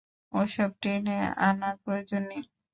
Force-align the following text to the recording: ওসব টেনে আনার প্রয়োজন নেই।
ওসব 0.33 0.69
টেনে 0.81 1.17
আনার 1.47 1.75
প্রয়োজন 1.83 2.21
নেই। 2.29 2.43